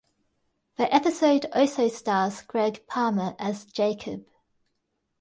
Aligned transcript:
The 0.77 0.91
episode 0.91 1.45
also 1.53 1.87
stars 1.87 2.41
Gregg 2.41 2.87
Palmer 2.87 3.35
as 3.37 3.65
Jacob. 3.65 4.25